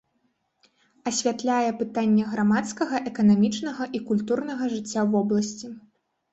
[1.11, 5.67] Асвятляе пытанні грамадскага, эканамічнага і культурнага жыцця вобласці.